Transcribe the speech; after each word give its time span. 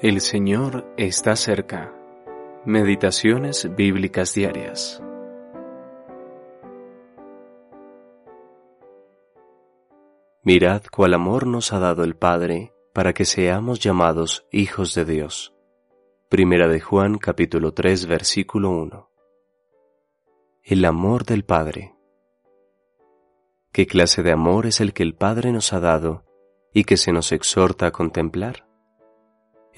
El 0.00 0.20
Señor 0.20 0.94
está 0.96 1.34
cerca. 1.34 1.92
Meditaciones 2.64 3.68
bíblicas 3.74 4.32
diarias. 4.32 5.02
Mirad 10.44 10.82
cuál 10.92 11.14
amor 11.14 11.48
nos 11.48 11.72
ha 11.72 11.80
dado 11.80 12.04
el 12.04 12.14
Padre 12.14 12.72
para 12.94 13.12
que 13.12 13.24
seamos 13.24 13.80
llamados 13.80 14.46
hijos 14.52 14.94
de 14.94 15.04
Dios. 15.04 15.52
Primera 16.28 16.68
de 16.68 16.78
Juan 16.78 17.18
capítulo 17.18 17.74
3 17.74 18.06
versículo 18.06 18.70
1. 18.70 19.10
El 20.62 20.84
amor 20.84 21.24
del 21.24 21.44
Padre. 21.44 21.96
¿Qué 23.72 23.88
clase 23.88 24.22
de 24.22 24.30
amor 24.30 24.66
es 24.66 24.80
el 24.80 24.92
que 24.92 25.02
el 25.02 25.16
Padre 25.16 25.50
nos 25.50 25.72
ha 25.72 25.80
dado 25.80 26.24
y 26.72 26.84
que 26.84 26.96
se 26.96 27.10
nos 27.10 27.32
exhorta 27.32 27.88
a 27.88 27.90
contemplar? 27.90 28.67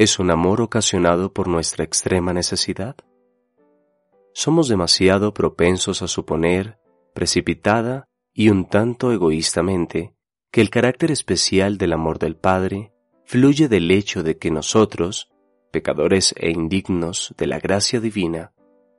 ¿Es 0.01 0.19
un 0.19 0.31
amor 0.31 0.63
ocasionado 0.63 1.35
por 1.35 1.47
nuestra 1.47 1.85
extrema 1.85 2.33
necesidad? 2.33 2.97
Somos 4.33 4.67
demasiado 4.67 5.35
propensos 5.35 6.01
a 6.01 6.09
suponer, 6.09 6.79
precipitada 7.13 8.09
y 8.33 8.49
un 8.49 8.67
tanto 8.67 9.13
egoístamente, 9.13 10.15
que 10.51 10.63
el 10.63 10.71
carácter 10.71 11.11
especial 11.11 11.77
del 11.77 11.93
amor 11.93 12.19
del 12.19 12.35
Padre 12.35 12.95
fluye 13.27 13.69
del 13.69 13.91
hecho 13.91 14.23
de 14.23 14.39
que 14.39 14.51
nosotros, 14.51 15.29
pecadores 15.71 16.35
e 16.39 16.49
indignos 16.49 17.35
de 17.37 17.47
la 17.47 17.59
gracia 17.59 18.01
divina, 18.01 18.55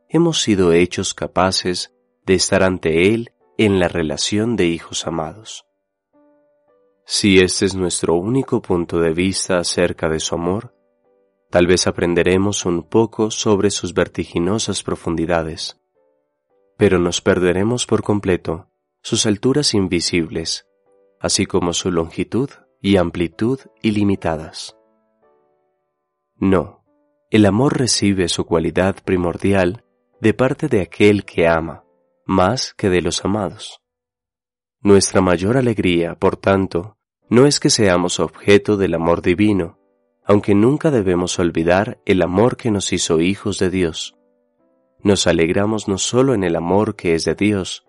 hemos 0.08 0.44
sido 0.44 0.72
hechos 0.72 1.16
capaces 1.16 1.96
de 2.28 2.36
estar 2.36 2.62
ante 2.62 3.12
Él 3.12 3.32
en 3.58 3.80
la 3.80 3.88
relación 3.88 4.56
de 4.56 4.68
hijos 4.68 5.08
amados. 5.08 5.66
Si 7.08 7.40
este 7.40 7.66
es 7.66 7.74
nuestro 7.74 8.14
único 8.14 8.62
punto 8.62 9.00
de 9.00 9.14
vista 9.14 9.58
acerca 9.58 10.08
de 10.08 10.20
su 10.20 10.36
amor, 10.36 10.76
Tal 11.52 11.68
vez 11.68 11.86
aprenderemos 11.86 12.66
un 12.66 12.82
poco 12.82 13.30
sobre 13.30 13.72
sus 13.72 13.94
vertiginosas 13.94 14.84
profundidades, 14.84 15.82
pero 16.78 16.98
nos 16.98 17.20
perderemos 17.20 17.86
por 17.86 18.04
completo 18.04 18.70
sus 19.02 19.26
alturas 19.26 19.74
invisibles, 19.74 20.66
así 21.20 21.46
como 21.46 21.74
su 21.74 21.92
longitud 21.92 22.50
y 22.82 22.96
amplitud 22.96 23.60
ilimitadas. 23.82 24.78
No, 26.38 26.86
el 27.30 27.46
amor 27.46 27.78
recibe 27.78 28.30
su 28.30 28.46
cualidad 28.46 28.96
primordial 29.04 29.84
de 30.22 30.34
parte 30.34 30.70
de 30.70 30.82
aquel 30.82 31.26
que 31.26 31.50
ama, 31.50 31.84
más 32.26 32.74
que 32.74 32.90
de 32.90 33.02
los 33.02 33.26
amados. 33.26 33.82
Nuestra 34.80 35.20
mayor 35.20 35.58
alegría, 35.58 36.16
por 36.16 36.38
tanto, 36.38 36.98
no 37.30 37.46
es 37.46 37.60
que 37.60 37.70
seamos 37.70 38.22
objeto 38.22 38.78
del 38.78 38.94
amor 38.94 39.22
divino, 39.22 39.81
aunque 40.26 40.56
nunca 40.56 40.92
debemos 40.92 41.40
olvidar 41.40 42.00
el 42.06 42.22
amor 42.22 42.58
que 42.58 42.72
nos 42.72 42.94
hizo 42.94 43.20
hijos 43.20 43.60
de 43.60 43.70
Dios. 43.70 44.18
Nos 45.04 45.28
alegramos 45.28 45.88
no 45.88 45.98
solo 45.98 46.34
en 46.34 46.44
el 46.44 46.56
amor 46.56 46.96
que 46.96 47.16
es 47.16 47.26
de 47.26 47.36
Dios, 47.36 47.86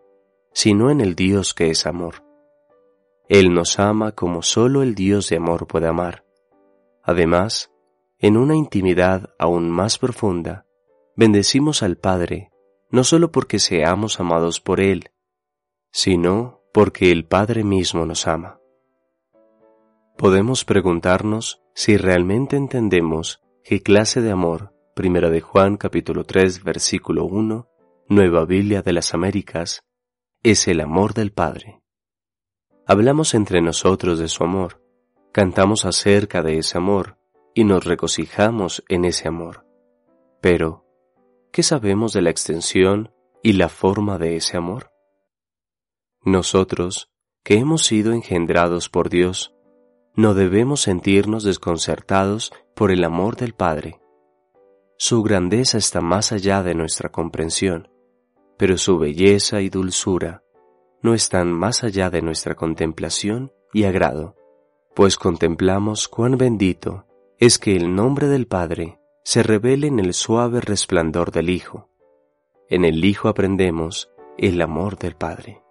sino 0.52 0.90
en 0.90 1.00
el 1.00 1.14
Dios 1.14 1.54
que 1.54 1.70
es 1.70 1.86
amor. 1.86 2.24
Él 3.28 3.54
nos 3.54 3.78
ama 3.78 4.12
como 4.12 4.42
solo 4.42 4.82
el 4.82 4.94
Dios 4.94 5.28
de 5.28 5.36
amor 5.36 5.66
puede 5.66 5.88
amar. 5.88 6.24
Además, 7.02 7.70
en 8.18 8.36
una 8.36 8.56
intimidad 8.56 9.30
aún 9.38 9.70
más 9.70 9.98
profunda, 9.98 10.66
bendecimos 11.16 11.82
al 11.82 11.96
Padre, 11.96 12.50
no 12.90 13.04
solo 13.04 13.32
porque 13.32 13.58
seamos 13.58 14.20
amados 14.20 14.60
por 14.60 14.80
Él, 14.80 15.10
sino 15.90 16.62
porque 16.72 17.10
el 17.10 17.24
Padre 17.26 17.64
mismo 17.64 18.06
nos 18.06 18.26
ama. 18.26 18.61
Podemos 20.22 20.64
preguntarnos 20.64 21.60
si 21.74 21.96
realmente 21.96 22.56
entendemos 22.56 23.42
qué 23.64 23.82
clase 23.82 24.20
de 24.20 24.30
amor, 24.30 24.72
primera 24.94 25.30
de 25.30 25.40
Juan 25.40 25.76
capítulo 25.76 26.22
3 26.22 26.62
versículo 26.62 27.24
1, 27.24 27.68
Nueva 28.08 28.44
Biblia 28.44 28.82
de 28.82 28.92
las 28.92 29.14
Américas, 29.14 29.82
es 30.44 30.68
el 30.68 30.80
amor 30.80 31.14
del 31.14 31.32
Padre. 31.32 31.82
Hablamos 32.86 33.34
entre 33.34 33.62
nosotros 33.62 34.20
de 34.20 34.28
su 34.28 34.44
amor, 34.44 34.80
cantamos 35.32 35.84
acerca 35.84 36.40
de 36.40 36.58
ese 36.58 36.78
amor 36.78 37.18
y 37.52 37.64
nos 37.64 37.84
regocijamos 37.84 38.84
en 38.86 39.04
ese 39.04 39.26
amor. 39.26 39.66
Pero, 40.40 40.86
¿qué 41.50 41.64
sabemos 41.64 42.12
de 42.12 42.22
la 42.22 42.30
extensión 42.30 43.12
y 43.42 43.54
la 43.54 43.68
forma 43.68 44.18
de 44.18 44.36
ese 44.36 44.56
amor? 44.56 44.92
Nosotros, 46.24 47.10
que 47.42 47.58
hemos 47.58 47.82
sido 47.82 48.12
engendrados 48.12 48.88
por 48.88 49.08
Dios, 49.08 49.52
no 50.14 50.34
debemos 50.34 50.82
sentirnos 50.82 51.44
desconcertados 51.44 52.52
por 52.74 52.90
el 52.90 53.04
amor 53.04 53.36
del 53.36 53.54
Padre. 53.54 54.00
Su 54.98 55.22
grandeza 55.22 55.78
está 55.78 56.00
más 56.00 56.32
allá 56.32 56.62
de 56.62 56.74
nuestra 56.74 57.10
comprensión, 57.10 57.88
pero 58.56 58.76
su 58.76 58.98
belleza 58.98 59.60
y 59.60 59.68
dulzura 59.68 60.42
no 61.00 61.14
están 61.14 61.52
más 61.52 61.82
allá 61.82 62.10
de 62.10 62.22
nuestra 62.22 62.54
contemplación 62.54 63.52
y 63.72 63.84
agrado, 63.84 64.36
pues 64.94 65.16
contemplamos 65.16 66.08
cuán 66.08 66.36
bendito 66.36 67.06
es 67.38 67.58
que 67.58 67.74
el 67.74 67.94
nombre 67.94 68.28
del 68.28 68.46
Padre 68.46 69.00
se 69.24 69.42
revele 69.42 69.88
en 69.88 69.98
el 69.98 70.14
suave 70.14 70.60
resplandor 70.60 71.32
del 71.32 71.50
Hijo. 71.50 71.88
En 72.68 72.84
el 72.84 73.04
Hijo 73.04 73.28
aprendemos 73.28 74.10
el 74.38 74.60
amor 74.60 74.96
del 74.98 75.16
Padre. 75.16 75.62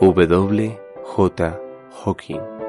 W. 0.00 0.80
J. 1.02 1.60
Hawking 1.90 2.67